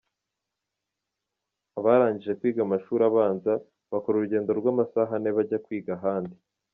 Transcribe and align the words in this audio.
Abarangije 1.79 2.37
kwiga 2.39 2.61
amashuri 2.63 3.03
abanza, 3.09 3.51
bakora 3.91 4.15
urugendo 4.17 4.49
rw’amasaha 4.59 5.11
ane 5.17 5.29
bajya 5.37 5.59
kwiga 5.65 5.91
ahandi. 5.99 6.35